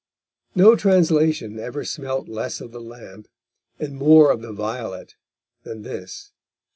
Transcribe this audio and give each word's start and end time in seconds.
No 0.55 0.75
translation 0.75 1.59
ever 1.59 1.85
smelt 1.85 2.27
less 2.27 2.59
of 2.59 2.71
the 2.71 2.81
lamp, 2.81 3.27
and 3.77 3.93
more 3.95 4.31
of 4.31 4.41
the 4.41 4.51
violet 4.51 5.13
than 5.61 5.83
this. 5.83 6.31